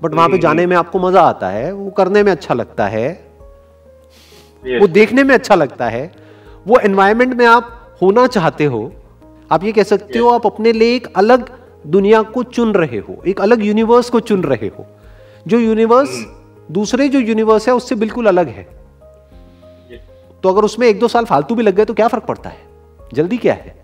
बट 0.03 0.15
वहाँ 0.15 0.29
पे 0.29 0.39
जाने 0.39 0.67
में 0.67 0.77
आपको 0.77 0.99
मज़ा 0.99 1.23
आता 1.23 1.49
है 1.49 1.73
वो 1.73 1.91
करने 1.91 2.23
में 2.23 2.33
अच्छा 2.33 2.55
लगता 2.55 2.87
है 2.87 3.09
वो 4.63 4.87
देखने 4.87 5.23
में 5.25 5.35
अच्छा 5.35 5.55
लगता 5.55 5.89
है 5.89 6.13
वो 6.67 6.79
एनवायरमेंट 6.79 7.35
में 7.35 7.47
आप 7.47 7.97
होना 8.03 8.27
चाहते 8.27 8.65
हो 8.65 8.93
आप 9.53 9.65
ये 9.65 9.73
कह 9.73 9.83
सकते 9.83 10.19
हो 10.19 10.29
आप 10.29 10.47
अपने 10.47 10.73
लिए 10.73 10.95
एक 10.97 11.09
अलग 11.17 11.49
दुनिया 11.87 12.23
को 12.23 12.43
चुन 12.43 12.75
रहे 12.75 12.99
हो 12.99 13.23
एक 13.27 13.41
अलग 13.41 13.65
यूनिवर्स 13.65 14.11
को 14.11 14.21
चुन 14.21 14.43
रहे 14.45 14.69
हो। 14.69 14.87
जो 15.47 15.59
यूनिवर्स 15.59 16.25
दूसरे 16.71 17.09
जो 17.09 17.19
यूनिवर्स 17.19 17.69
है 17.69 17.75
उससे 17.75 17.95
बिल्कुल 17.95 18.27
अलग 18.27 18.49
है। 18.49 18.67
तो 20.43 20.49
अगर 20.49 20.65
उसमें 20.65 20.87
एक 20.89 20.99
दो 21.01 21.09
साल 21.09 21.25
फालतू 21.25 21.55
भी 21.55 21.63
लग 21.63 21.75
गए 21.75 21.85
तो 21.85 21.95
क्या 21.95 22.09
फ़र्क 22.09 22.25
पड़ता 22.25 22.51
है? 22.51 22.68
जल्दी 23.15 23.37
क्या 23.37 23.55
है? 23.55 23.77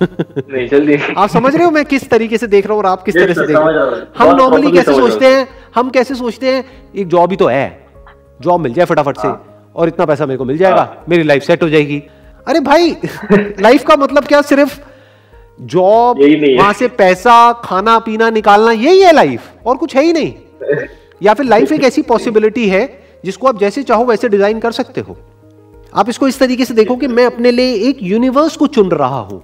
नहीं 0.00 0.66
जल्दी। 0.68 0.96
आप 1.16 1.28
समझ 1.28 1.54
रहे 1.54 1.64
हो 1.64 1.70
मैं 1.70 1.84
किस 1.84 2.08
तरीके 2.10 2.38
से 2.38 2.46
देख 2.46 2.66
रहा 2.66 2.74
हूँ 2.74 2.82
और 2.82 2.88
आप 2.90 3.02
किस 3.02 3.14
तरह 3.14 3.34
से 3.34 3.46
देख 3.46 3.56
रहे 3.56 3.78
हो? 3.78 4.06
हम 4.18 4.36
नॉर्मली 4.36 4.70
कैसे 4.72 4.94
सोचते 4.94 5.26
हैं। 5.26 5.46
हम 5.74 5.90
कैसे 5.90 6.14
सोचते 6.14 6.54
हैं 6.54 6.64
एक 6.96 7.08
जॉब 7.08 7.30
ही 7.30 7.36
तो 7.36 7.46
है 7.46 7.66
जॉब 8.42 8.60
मिल 8.60 8.72
जाए 8.72 8.86
फटाफट 8.86 9.16
से 9.16 9.28
और 9.76 9.88
इतना 9.88 10.06
पैसा 10.06 10.26
मेरे 10.26 10.38
को 10.38 10.44
मिल 10.44 10.58
जाएगा 10.58 11.04
मेरी 11.08 11.22
लाइफ 11.22 11.42
सेट 11.42 11.62
हो 11.62 11.68
जाएगी। 11.68 12.02
अरे 12.46 12.60
भाई 12.60 12.90
लाइफ 13.60 13.84
का 13.84 13.96
मतलब 13.96 14.24
क्या 14.24 14.40
सिर्फ़ 14.42 14.78
जॉब 15.60 16.22
है। 16.22 16.56
वहाँ 16.56 16.72
से 16.72 16.88
पैसा 16.88 17.52
खाना 17.64 17.98
पीना 17.98 18.30
निकालना 18.30 18.72
यही 18.72 19.00
है 19.00 19.12
लाइफ 19.12 19.66
और 19.66 19.76
कुछ 19.76 19.96
है 19.96 20.02
ही 20.02 20.12
नहीं। 20.12 20.32
या 21.22 21.34
फिर 21.34 21.46
लाइफ 21.46 21.72
एक 21.72 21.84
ऐसी 21.84 22.02
पॉसिबिलिटी 22.02 22.68
है 22.68 22.86
जिसको 23.24 23.48
आप 23.48 23.58
जैसे 23.58 23.82
चाहो 23.82 24.04
वैसे 24.04 24.28
डिज़ाइन 24.28 24.60
कर 24.60 24.72
सकते 24.72 25.00
हो। 25.00 25.16
आप 25.94 26.08
इसको 26.08 26.28
इस 26.28 26.38
तरीके 26.38 26.64
से 26.64 26.74
देखो 26.74 26.96
कि 26.96 27.06
मैं 27.06 27.24
अपने 27.26 27.50
लिए 27.50 27.74
एक 27.88 27.98
यूनिवर्स 28.02 28.56
को 28.56 28.66
चुन 28.66 28.90
रहा 28.90 29.18
हूँ। 29.18 29.42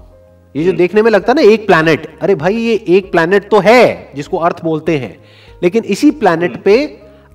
ये 0.54 0.64
जो 0.64 0.72
देखने 0.72 1.02
में 1.02 1.10
लगता 1.10 1.32
है 1.32 1.34
ना 1.36 1.50
एक 1.52 1.66
प्लैनेट 1.66 2.18
अरे 2.22 2.34
भाई 2.34 2.54
ये 2.54 2.74
एक 2.88 3.10
प्लैनेट 3.12 3.48
तो 3.50 3.58
है 3.58 4.12
जिसको 4.16 4.36
अर्थ 4.36 4.62
बोलते 4.64 4.96
हैं। 4.98 5.16
लेकिन 5.62 5.84
इसी 5.84 6.10
प्लैनेट 6.10 6.62
पे 6.62 6.76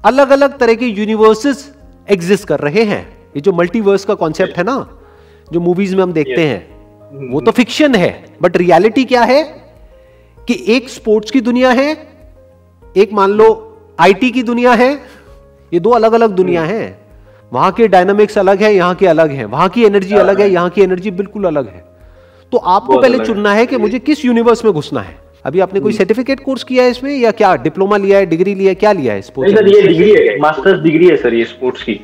अलग 0.04 0.30
अलग 0.30 0.58
तरह 0.58 0.76
के 0.76 0.86
यूनिवर्सेस 0.86 1.72
एग्जिस्ट 2.10 2.48
कर 2.48 2.60
रहे 2.60 2.84
हैं। 2.84 3.02
ये 3.36 3.42
जो 3.42 3.54
मल्टीवर्स 3.54 4.06
का 4.06 4.14
कॉन्सेप्ट 4.14 4.58
है 4.58 4.64
ना 4.64 4.76
जो 5.52 5.60
मूवीज़ 5.60 5.96
में 5.96 6.04
हम 6.04 6.14
देखते 6.14 6.42
हैं 6.42 7.30
वो 7.32 7.42
तो 7.42 7.52
फिक्शन 7.52 7.96
है 7.96 8.12
बट 8.42 8.58
रियलिटी 8.58 9.04
क्या 9.06 9.24
है? 9.24 9.44
कि 10.38 10.64
एक 10.68 10.90
स्पोर्ट्स 10.90 11.32
की 11.32 11.42
दुनिया 11.42 11.72
है 11.72 11.88
एक 12.96 13.14
मान 13.14 13.32
लो 13.32 13.48
आईटी 14.00 14.30
की 14.32 14.44
दुनिया 14.44 14.74
है 14.74 14.92
ये 15.72 15.80
दो 15.80 15.90
अलग 15.92 16.14
अलग 16.14 16.32
दुनिया 16.32 16.64
है। 16.64 17.05
वहाँ 17.56 17.72
के 17.72 17.88
डायनामिक्स 17.88 18.38
अलग 18.38 18.63
है 18.63 18.74
यहाँ 18.75 18.96
के 18.96 19.07
अलग 19.07 19.31
है। 19.31 19.46
वहाँ 19.48 19.68
की 19.69 19.84
एनर्जी 19.86 20.16
अलग 20.18 20.42
है 20.42 20.50
यहाँ 20.52 20.69
की 20.69 20.81
एनर्जी 20.81 21.12
बिल्कुल 21.13 21.46
अलग 21.46 21.68
है। 21.68 21.84
तो 22.52 22.57
आपको 22.69 22.98
पहले 22.98 23.19
चुनना 23.19 23.54
है 23.54 23.66
कि 23.66 23.78
मुझे 23.78 24.00
किस 24.02 24.25
यूनिवर्स 24.25 24.66
में 24.66 24.74
घुसना 24.74 25.02
है। 25.02 25.16
अभी 25.46 25.60
आपने 25.60 25.80
कोई 25.80 25.94
सर्टिफिकेट 25.94 26.40
कोर्स 26.40 26.63
किया 26.63 26.84
है 26.84 26.90
इसमें 26.92 27.12
या 27.12 27.31
क्या 27.34 27.56
डिप्लोमा 27.63 27.98
लिया 27.98 28.18
है 28.18 28.25
डिग्री 28.25 28.56
लिया 28.56 28.69
है 28.69 28.75
क्या 28.75 28.92
लिया 28.94 29.13
है 29.13 29.22
स्पोर्ट्स 29.22 29.54
सर 29.56 29.68
ये 29.68 29.81
डिग्री 29.81 30.10
है 30.12 30.38
मास्टर्स 30.42 30.81
डिग्री 30.84 31.07
है 31.07 31.16
सर 31.18 31.34
ये 31.34 31.46
स्पोर्ट्स 31.46 31.84
की। 31.84 32.00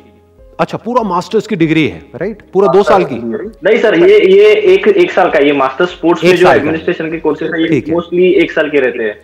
अच्छा 0.60 0.78
पूरा 0.78 1.02
मास्टर्स 1.04 1.46
की 1.46 1.56
डिग्री 1.56 1.86
है 1.86 2.00
राइट 2.16 2.42
पूरा 2.52 2.68
दो 2.72 2.82
साल 2.82 3.04
की। 3.04 3.18
नहीं 3.18 3.78
सर 3.78 3.98
ये 4.00 4.18
ये 4.32 4.54
एक 4.74 4.88
एक 4.88 5.12
साल 5.12 5.30
का 5.30 5.38
ये 5.40 5.52
मास्टर 5.54 5.86
स्पोर्ट्स 5.88 6.24
में 6.24 6.36
जो 6.36 6.50
एडमिनिस्ट्रेशन 6.50 7.10
के। 7.10 7.18
कोर्सेज 7.20 7.52
है 7.52 7.62
ये 7.64 7.82
मोस्टली 7.90 8.32
एक 8.42 8.52
साल 8.52 8.70
के 8.70 8.80
रहते 8.80 9.04
हैं। 9.04 9.18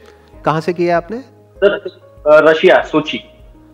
कहाँ 0.45 0.61
से 0.61 0.73
किया 0.73 0.89
है 0.89 0.97
आपने? 0.97 1.19
Sir 1.19 2.49
Russia 2.49 2.83
Sochi. 2.85 3.21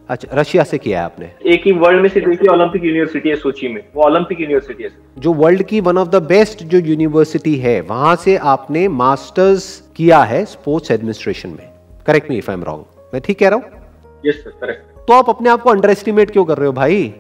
अच्छा 0.09 0.29
रशिया 0.35 0.65
से 0.65 0.79
किया 0.79 0.99
है 0.99 1.05
आपने? 1.05 1.31
एक 1.47 1.63
ही 1.67 1.73
वर्ल्ड 1.73 2.03
में 2.03 2.09
से 2.09 2.21
ही 2.21 2.49
ओलंपिक 2.49 2.85
यूनिवर्सिटी 2.85 3.29
है 3.29 3.37
सोची 3.37 3.69
में। 3.69 3.81
वो 3.95 4.03
ओलंपिक 4.05 4.41
यूनिवर्सिटी 4.41 4.83
है। 4.83 4.91
जो 5.19 5.33
वर्ल्ड 5.33 5.63
की 5.63 5.81
वन 5.81 5.99
ऑफ़ 5.99 6.09
द 6.09 6.23
बेस्ट 6.23 6.63
जो 6.65 6.79
यूनिवर्सिटी 6.79 7.55
है 7.57 7.81
वहाँ 7.81 8.15
से 8.17 8.37
आपने 8.37 8.87
मास्टर्स 8.89 9.67
किया 9.97 10.23
है 10.23 10.45
स्पोर्ट्स 10.45 10.91
एडमिनिस्ट्रेशन 10.91 11.49
में। 11.49 11.69
Correct 12.07 12.31
me 12.31 12.39
if 12.39 12.51
I 12.51 12.57
am 12.57 12.65
wrong 12.65 12.85
मैं 13.15 13.23
ठीक 13.23 13.39
कह 13.39 13.49
रहा 13.49 13.59
हूँ? 13.59 13.65
यस 14.27 14.35
सर 14.35 14.51
करेक्ट 14.61 15.07
तो 15.07 15.13
आप 15.13 15.29
अपने 15.31 15.51
आप 15.51 15.63
को 15.63 15.71
अंडर 15.71 15.91
एस्टिमेट 15.91 16.31
क्यों 16.31 16.45
कर 16.45 16.59
रहे 16.59 16.67
हो 16.67 16.73
भाई? 16.73 17.15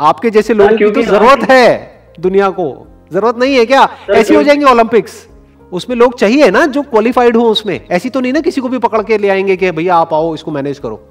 आपके 0.00 0.30
जैसे 0.30 0.54
लोगों 0.54 0.76
की 0.76 0.90
तो 0.90 1.02
ज़रूरत 1.02 1.50
है 1.50 2.04
दुनिया 2.20 2.50
को। 2.50 2.86
ज़रूरत 3.12 3.36
नहीं 3.36 3.54
है 3.54 3.66
क्या? 3.66 3.88
ऐसी 4.10 4.34
हो 4.34 4.42
जाएँगे 4.42 4.64
ओलंपिक्स 4.64 5.26
उसमें 5.72 5.96
लोग 5.96 6.18
चाहिए 6.18 6.50
ना 6.50 6.64
जो 6.66 6.82
क्वालिफाइड 6.82 7.36
हो 7.36 7.44
उसमें। 7.44 7.80
ऐसी 7.90 8.10
तो 8.10 8.20
नहीं 8.20 8.32
ना 8.32 8.40
किसी 8.40 8.60
को 8.60 8.68
भी 8.68 8.78
पकड़ 8.78 9.02
के 9.02 9.18
ले 9.18 9.28
आएँगे 9.28 9.56
कि 9.56 9.70
भैया 9.70 9.96
आप 9.96 10.14
आओ 10.14 10.34
इसको 10.34 10.50
मैनेज 10.50 10.78
करो। 10.78 11.06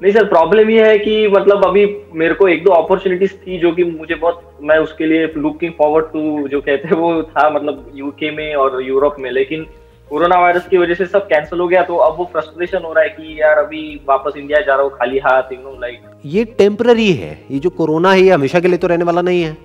नहीं 0.00 0.12
सर 0.12 0.24
प्रॉब्लम 0.24 0.70
ये 0.70 0.86
है 0.88 0.98
कि 0.98 1.26
मतलब 1.28 1.64
अभी 1.64 1.84
मेरे 2.14 2.34
को 2.34 2.48
एक 2.48 2.62
दो 2.64 2.70
अपॉर्चुनिटीज़ 2.72 3.32
थी 3.36 3.58
जो 3.58 3.72
कि 3.72 3.84
मुझे 3.84 4.14
बहुत, 4.14 4.42
मैं 4.62 4.78
उसके 4.78 5.06
लिए 5.06 5.26
लुकिंग 5.36 5.72
फॉरवर्ड 5.78 6.04
टू 6.04 6.48
जो 6.48 6.60
कहते 6.60 6.88
हैं 6.88 6.96
वो 6.96 7.22
था 7.22 7.48
मतलब 7.50 7.92
यूके 7.94 8.30
में 8.30 8.54
और 8.54 8.82
यूरोप 8.82 9.16
में। 9.18 9.30
लेकिन 9.30 9.66
कोरोना 10.10 10.38
वायरस 10.40 10.66
की 10.68 10.78
वजह 10.78 10.94
से 10.94 11.06
सब 11.06 11.26
कैंसिल 11.26 11.60
हो 11.60 11.66
गया 11.68 11.82
तो 11.82 11.96
अब 11.96 12.16
वो 12.18 12.24
फ्रस्ट्रेशन 12.32 12.84
हो 12.84 12.92
रहा 12.92 13.04
है 13.04 13.10
कि 13.10 13.40
यार 13.40 13.58
अभी 13.58 14.00
वापस 14.08 14.36
इंडिया 14.36 14.60
जा 14.60 14.74
रहा 14.74 14.82
हूँ, 14.82 14.90
खाली 14.92 15.18
हाथ 15.18 15.52
यू 15.52 15.58
नो 15.58 15.76
लाइक 15.80 16.00
ये 16.26 16.44
टेम्पररी 16.58 17.12
है। 17.12 17.38
ये 17.50 17.58
जो 17.58 17.70
कोरोना 17.70 18.12
है, 18.12 18.20
ये 18.20 18.30
हमेशा 18.30 18.60
के 18.60 18.68
लिए 18.68 18.78
तो 18.78 18.86
रहने 18.86 19.04
वाला 19.04 19.22
नहीं 19.22 19.42
है। 19.42 19.56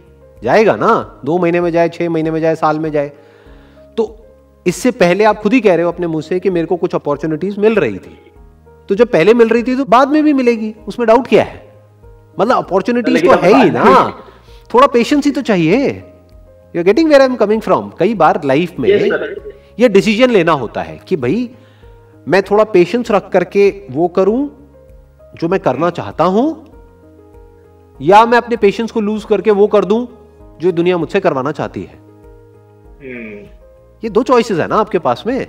जाएगा 0.43 0.75
ना? 0.75 1.21
दो 1.25 1.37
महीने 1.37 1.61
में 1.61 1.71
जाए, 1.71 1.89
छह 1.89 2.09
महीने 2.09 2.31
में 2.31 2.39
जाए, 2.41 2.55
साल 2.55 2.79
में 2.79 2.91
जाए। 2.91 3.11
तो 3.97 4.25
इससे 4.65 4.91
पहले 4.91 5.23
आप 5.23 5.37
खुद 5.37 5.53
ही 5.53 5.59
कह 5.59 5.75
रहे 5.75 5.83
हो 5.83 5.91
अपने 5.91 6.07
मुँह 6.07 6.21
से 6.21 6.39
कि 6.39 6.49
मेरे 6.49 6.67
को 6.67 6.75
कुछ 6.75 6.95
अपॉर्चुनिटीज़ 6.95 7.59
मिल 7.59 7.75
रही 7.75 7.97
थी। 7.97 8.17
तो 8.89 8.95
जब 8.95 9.11
पहले 9.11 9.33
मिल 9.33 9.49
रही 9.49 9.63
थी 9.63 9.75
तो 9.75 9.85
बाद 9.85 10.09
में 10.09 10.23
भी 10.23 10.33
मिलेगी। 10.33 10.73
उसमें 10.87 11.07
डाउट 11.07 11.27
क्या 11.27 11.43
है? 11.43 11.63
मतलब 12.39 12.57
अपॉर्चुनिटीज़ 12.57 13.25
तो 13.25 13.37
है 13.37 13.53
ही 13.55 13.69
ना। 13.71 14.09
थोड़ा 14.73 14.87
पेशेंस 14.87 15.25
ही 15.25 15.31
तो 15.31 15.41
चाहिए। 15.41 15.87
You 15.87 16.79
are 16.79 16.83
getting 16.83 17.09
where 17.09 17.21
I 17.21 17.27
am 17.27 17.35
coming 17.35 17.61
from 17.61 17.89
कई 17.99 18.13
बार 18.13 18.41
लाइफ 18.45 18.79
में 18.79 18.89
ये 19.79 19.89
डिसीज़न 19.89 20.29
लेना 20.29 20.51
होता 20.51 20.81
है 20.81 20.99
कि 21.07 21.15
भाई 21.15 21.49
मैं 22.27 22.43
थोड़ा 22.43 22.63
पेशेंस 22.63 23.11
रख 23.11 23.29
करके 23.29 23.69
वो 23.91 24.07
करूँ 24.07 24.49
जो 25.35 25.47
मैं 25.47 25.59
करना 25.59 25.89
चाहता 25.89 26.23
हूँ 26.23 26.47
या 27.99 28.25
मैं 28.25 28.37
अपने 28.37 28.57
पेशेंस 28.57 28.91
को 28.91 29.01
लूज 29.01 29.23
करके 29.23 29.51
वो 29.51 29.67
कर 29.67 29.85
दूँ 29.85 30.07
जो 30.61 30.71
दुनिया 30.71 30.97
मुझसे 30.97 31.19
करवाना 31.19 31.51
चाहती 31.51 31.81
है। 31.81 32.03
ये 34.03 34.09
दो 34.09 34.23
चॉइसेस 34.23 34.59
है 34.59 34.67
ना 34.67 34.75
आपके 34.75 34.99
पास 34.99 35.23
में। 35.27 35.47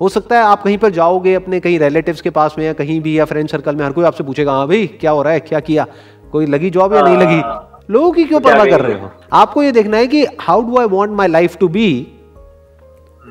हो 0.00 0.08
सकता 0.08 0.36
है 0.36 0.42
आप 0.42 0.62
कहीं 0.62 0.78
पर 0.78 0.90
जाओगे 0.90 1.34
अपने 1.34 1.60
कहीं 1.60 1.78
रिलेटिव्स 1.78 2.20
के 2.20 2.30
पास 2.30 2.54
में 2.58 2.64
या 2.66 2.72
कहीं 2.72 3.00
भी 3.00 3.18
या 3.18 3.24
फ्रेंड 3.24 3.48
सर्कल 3.48 3.76
में 3.76 3.84
हर 3.84 3.92
कोई 3.92 4.04
आपसे 4.04 4.24
पूछेगा 4.24 4.52
हाँ 4.52 4.66
भाई 4.68 4.86
क्या 4.86 5.10
हो 5.10 5.22
रहा 5.22 5.32
है? 5.32 5.40
क्या 5.40 5.60
किया? 5.60 5.86
कोई 6.32 6.46
लगी 6.46 6.70
जॉब 6.70 6.94
या 6.94 7.02
नहीं 7.02 7.16
लगी? 7.16 7.40
हाँ। 7.40 7.80
लोगों 7.90 8.12
की 8.12 8.24
क्यों 8.24 8.40
क्या 8.40 8.52
परवाह 8.52 8.66
कर 8.66 8.84
रहे 8.84 9.00
हो। 9.00 9.10
आपको 9.32 9.62
ये 9.62 9.72
देखना 9.72 9.96
है 9.96 10.06
कि 10.06 10.26
how 10.40 10.62
do 10.62 10.78
I 10.78 10.86
want 10.86 11.12
my 11.12 11.28
life 11.28 11.56
to 11.56 11.68
be 11.68 12.06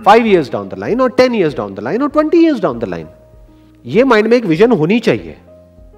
five 0.06 0.26
years 0.26 0.52
down 0.52 0.70
the 0.70 0.78
line 0.78 1.02
और 1.02 1.10
ten 1.10 1.36
years 1.36 1.56
down 1.58 1.74
the 1.74 1.80
line 1.80 2.02
और 2.02 2.10
twenty 2.10 2.38
years 2.38 2.60
down 2.60 2.80
the 2.80 2.84
line 2.84 3.08
ये 3.86 4.04
माइंड 4.04 4.28
में 4.28 4.38
एक 4.38 4.46
विजन 4.46 4.72
होनी 4.72 5.00
चाहिए। 5.00 5.38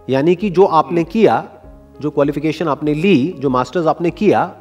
यानी 0.10 0.36
कि 0.36 0.50
जो 0.50 0.66
आपने 0.66 1.04
किया 1.04 1.44
जो 2.02 2.10
क्वालिफिकेशन 2.10 2.68
आपने 2.68 2.94
ली 2.94 3.36
जो 3.40 3.50
मास्टर्स 3.50 3.88
आपने 3.88 4.12
किया 4.12 4.52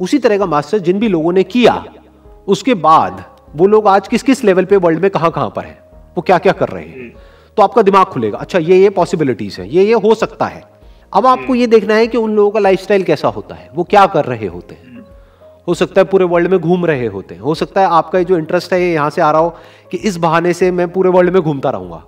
उसी 0.00 0.18
तरह 0.18 0.38
का 0.38 0.46
मास्टर्स 0.46 0.82
जिन 0.82 0.98
भी 0.98 1.08
लोगों 1.08 1.32
ने 1.32 1.42
किया 1.44 1.84
उसके 2.46 2.74
बाद 2.74 3.24
वो 3.56 3.66
लोग 3.66 3.88
आज 3.88 4.08
किस 4.08 4.22
किस 4.22 4.44
लेवल 4.44 4.64
पे 4.64 4.76
वर्ल्ड 4.76 5.00
में 5.00 5.10
कहाँ 5.10 5.30
कहाँ 5.30 5.52
पर 5.56 5.64
है? 5.64 5.78
वो 6.16 6.22
क्या 6.22 6.38
क्या 6.38 6.52
कर 6.52 6.68
रहे 6.68 6.84
हैं? 6.84 7.12
तो 7.56 7.62
आपका 7.62 7.82
दिमाग 7.82 8.06
खुलेगा 8.06 8.38
अच्छा 8.38 8.58
ये 8.58 8.76
ये 8.76 8.90
पॉसिबिलिटीज 8.90 9.56
है 9.60 9.68
ये 9.68 9.84
ये 9.84 9.92
हो 9.92 10.14
सकता 10.14 10.46
है। 10.46 10.62
अब 11.12 11.26
आपको 11.26 11.54
ये 11.54 11.66
देखना 11.66 11.94
है 11.94 12.06
कि 12.06 12.18
उन 12.18 12.34
लोगों 12.34 12.50
का 12.50 12.60
लाइफस्टाइल 12.60 13.02
कैसा 13.02 13.28
होता 13.28 13.54
है 13.54 13.70
वो 13.74 13.84
क्या 13.84 14.06
कर 14.06 14.24
रहे 14.24 14.46
होते 14.46 14.74
हैं? 14.74 15.04
हो 15.68 15.74
सकता 15.74 16.00
है 16.00 16.04
पूरे 16.04 16.24
वर्ल्ड 16.24 16.50
में 16.50 16.60
घूम 16.60 16.86
रहे 16.86 17.06
होते 17.06 17.34
हैं 17.34 17.42
हो 17.42 17.54
सकता 17.54 17.80
है 17.80 17.86
आपका 17.86 18.22
जो 18.22 18.38
इंटरेस्ट 18.38 18.72
है 18.72 18.82
ये 18.82 18.92
यहाँ 18.92 19.10
से 19.10 19.22
आ 19.22 19.30
रहा 19.30 19.40
हो 19.40 19.56
कि 19.90 19.96
इस 19.96 20.16
बहाने 20.16 20.52
से 20.52 20.70
मैं 20.70 20.88
पूरे 20.92 21.10
वर्ल्ड 21.10 21.32
में 21.32 21.42
घूमता 21.42 21.70
रहूँगा 21.70 22.02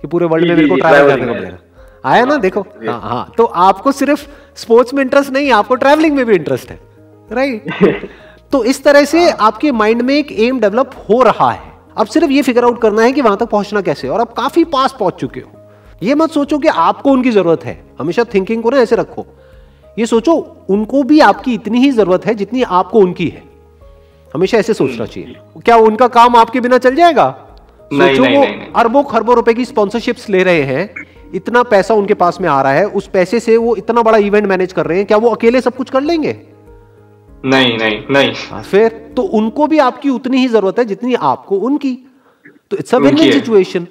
कि 0.00 0.06
पूरे 0.06 0.26
वर्ल्ड 0.26 0.48
में 0.48 0.56
मेरे 0.56 0.68
को 0.68 0.76
ट्रैवल 0.76 1.10
करने 1.10 1.26
को 1.26 1.32
है। 1.32 1.40
मिलेगा। 1.40 1.58
आया 2.04 2.24
ना 2.24 2.36
देखो 2.36 2.60
हाँ 2.60 3.00
हाँ 3.00 3.32
तो 3.36 3.44
आपको 3.44 3.92
सिर्फ़ 3.92 4.26
स्पोर्ट्स 4.56 4.94
में 4.94 5.02
इंटरेस्ट 5.02 5.30
नहीं 5.30 5.52
आपको 5.52 5.74
ट्रैवलिंग 5.74 6.16
में 6.16 6.26
भी 6.26 6.34
इंटरेस्ट 6.34 6.70
है 6.70 6.80
राइट 7.32 7.64
तो 8.52 8.64
इस 8.64 8.84
तरह 8.84 9.04
से 9.04 9.30
आपके 9.30 9.72
माइंड 9.72 10.02
में 10.02 10.14
एक 10.14 10.32
एम 10.32 10.60
डेवलप 10.60 10.90
हो 11.10 11.22
रहा 11.22 11.50
है। 11.50 11.72
अब 11.96 12.06
सिर्फ़ 12.06 12.30
ये 12.30 12.42
फिगर 12.42 12.64
आउट 12.64 12.80
करना 12.80 13.02
है 13.02 13.12
कि 13.12 13.20
वहाँ 13.20 13.36
तक 13.36 13.46
पहुँचना 13.46 13.80
कैसे 13.80 14.08
और 14.08 14.20
आप 14.20 14.32
काफ़ी 14.32 14.64
पास 14.64 14.96
पहुँच 15.00 15.14
चुके 15.14 15.40
हो। 15.40 15.50
ये 16.02 16.14
मत 16.14 16.30
सोचो 16.30 16.58
कि 16.58 16.68
आपको 16.68 17.10
उनकी 17.10 17.30
ज़रूरत 17.30 17.64
है। 17.64 17.84
हमेशा 17.98 18.24
थिंकिंग 18.24 18.62
को 18.62 18.70
ना 18.70 18.78
ऐसे 18.78 18.96
रखो। 18.96 19.26
ये 19.98 20.06
सोचो 20.06 20.56
उनको 20.70 21.02
भी 21.02 21.20
आपकी 21.20 21.54
इतनी 21.54 21.78
ही 21.78 21.90
ज़रूरत 21.90 22.26
है 22.26 22.34
जितनी 22.34 22.62
आपको 22.62 22.98
उनकी 22.98 23.28
है। 23.28 23.42
हमेशा 24.34 24.58
ऐसे 24.58 24.74
सोचना 24.74 25.06
चाहिए। 25.06 25.36
क्या 25.64 25.76
उनका 25.76 26.08
काम 26.08 26.36
आपके 26.36 26.60
बिना 26.60 26.78
चल 26.78 26.94
जाएगा? 26.94 27.34
नहीं, 27.92 28.16
सोचो 28.16 28.22
नहीं, 28.22 28.36
वो 28.36 28.44
नहीं। 28.44 28.72
अरबों 28.76 29.02
खरबों 29.02 29.36
रुपए 29.36 29.54
की 29.54 29.64
स्पॉन्सरशिप्स 29.64 30.28
ले 30.30 30.42
रहे 30.42 30.62
हैं। 30.62 30.94
इतना 31.34 31.62
पैसा 31.62 31.94
उनके 31.94 32.14
पास 32.14 32.40
में 32.40 32.48
आ 32.48 32.62
रहा 32.62 32.72
है। 32.72 32.86
उस 32.86 33.08
पैसे 33.08 33.40
से 33.40 33.56
वो 33.56 33.76
इतना 33.76 34.02
बड़ा 34.02 34.18
इवेंट 34.18 34.46
मैनेज 34.46 34.72
कर 34.72 34.86
रहे 34.86 34.98
हैं। 34.98 35.06
क्या 35.06 35.16
वो 35.16 35.28
अकेले 35.28 35.60
सब 35.60 35.76
कुछ 35.76 35.90
कर 35.90 36.00
लेंगे? 36.00 36.32
नहीं 37.44 37.78
नहीं 37.78 37.98
नहीं। 38.10 38.32
हाँ, 38.50 38.62
फिर 38.62 38.88
तो 39.16 39.22
उनको 39.22 39.66
भी 39.66 39.78
आपकी 39.78 40.08
उतनी 40.08 40.38
ही 40.38 40.48
ज़रूरत 40.48 40.78
है 40.78 40.84
जितनी 40.84 41.14
आपको 41.14 41.56
उनकी। 41.56 41.98
तो 42.70 42.76
इट्स 42.76 42.94
अ। 42.94 42.98
सिचुएशन 43.32 43.86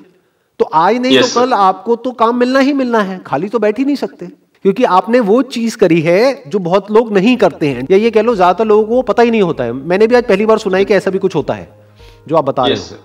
तो 0.60 0.66
आज 0.66 0.98
नहीं 0.98 1.20
Yes, 1.20 1.34
तो 1.34 1.40
कल 1.42 1.54
आपको 1.54 1.96
तो 1.96 2.12
काम 2.12 2.38
मिलना 2.38 2.60
ही 2.60 2.74
मिलना 2.74 3.00
है 3.00 3.20
खाली 3.26 3.50
तो 3.50 3.60
बैठ 3.60 3.80
ही 3.80 3.86
नहीं 3.86 3.96
सकते। 3.96 4.26
क्योंकि 4.26 4.84
आपने 4.84 5.20
वो 5.20 5.42
चीज़ 5.42 5.78
करी 5.78 6.02
है 6.02 6.44
जो 6.48 6.60
बहुत 6.60 6.92
लोग 6.92 7.14
नहीं 7.14 7.38
करते 7.38 7.68
हैं। 7.68 7.88
या 7.92 7.98
ये 7.98 8.12
कह 8.12 8.22
लो 8.22 8.36
ज़्यादातर 8.36 8.66
लोगों 8.66 8.86
को 8.86 9.02
पता 9.02 9.24
ही 9.24 9.32
नहीं 9.32 9.42
होता 9.42 9.64
है। 9.64 9.72
मैंने 9.74 10.08
भी 10.08 10.16
आज 10.16 10.24
पहली 10.24 10.46
बार 10.46 10.58
सुना 10.58 10.78
है 10.78 10.86
कि 10.86 10.94
ऐसा 10.94 11.12
भी 11.12 11.20
कुछ 11.20 11.36
होता 11.36 11.54
है 11.54 11.70
जो 12.28 12.36
आप 12.36 12.46
बता 12.46 12.64
रहे 12.64 12.74
यस 12.74 12.90
हो। 12.92 12.98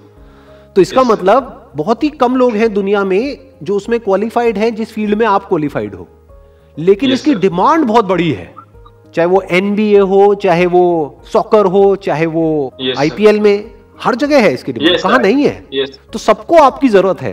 तो 0.77 0.83
इसका 0.83 1.03
मतलब 1.03 1.73
बहुत 1.77 2.05
ही 2.05 2.09
कम 2.09 2.37
लोग 2.37 2.53
हैं 2.53 2.75
दुनिया 2.75 3.05
में 3.05 3.39
जो 3.63 3.77
उसमें 3.77 4.01
क्वालिफाइड 4.01 4.59
हैं 4.59 4.75
जिस 4.75 4.93
फ़ील्ड 4.93 5.15
में 5.15 5.27
आप 5.27 5.45
क्वालिफाइड 5.45 5.95
हो। 5.95 6.09
लेकिन 6.79 7.11
Yes, 7.11 7.19
इसकी 7.19 7.35
डिमांड 7.35 7.85
बहुत 7.85 8.05
बड़ी 8.05 8.31
है। 8.33 8.56
चाहे 9.15 9.27
वो 9.27 9.43
एनबीए 9.51 9.99
हो 9.99 10.35
चाहे 10.35 10.67
वो 10.67 10.85
सॉकर 11.33 11.67
हो 11.67 11.97
चाहे 11.97 12.27
वो 12.27 12.73
Yes, 12.89 12.99
आईपीएल 12.99 13.41
में 13.41 13.71
हर 14.03 14.15
जगह 14.15 14.43
है 14.43 14.55
इसकी 14.55 14.73
डिमांड 14.73 14.97
Yes, 14.97 15.03
कहा 15.03 15.19
नहीं 15.19 15.45
है? 15.45 15.65
Yes. 15.69 15.97
तो 16.13 16.19
सबको 16.19 16.57
आपकी 16.57 16.89
ज़रूरत 16.89 17.23
है। 17.23 17.33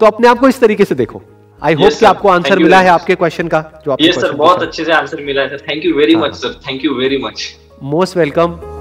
तो 0.00 0.06
अपने 0.06 0.28
आप 0.28 0.38
को 0.38 0.48
इस 0.48 0.60
तरीके 0.60 0.84
से 0.84 0.94
देखो। 0.94 1.22
आई 1.62 1.74
होप 1.74 1.84
Yes, 1.84 1.98
कि 1.98 2.04
sir. 2.04 2.08
आपको 2.08 2.28
आंसर 2.28 2.58
मिला 2.58 2.80
है 2.80 2.88
आपके 2.88 3.14
क्वेश्चन 3.14 3.48
का 3.48 3.82
जो 3.84 3.92
आपके 3.92 4.12
yes, 4.12 4.20
सर 4.20 4.32
बहुत 4.32 4.62
अच्छे 4.62 4.84
से 4.84 4.92
आंसर 4.92 5.22
मिला 5.22 5.42
है 5.42 5.48
sir 5.48 5.64
thank 5.70 5.84
you 5.84 5.94
very 5.94 6.16
much 6.16 6.34
sir 6.34 6.60
thank 6.68 6.84
you 6.84 6.94
very 6.94 7.18
much 7.18 7.56
most 7.82 8.16
welcome 8.16 8.77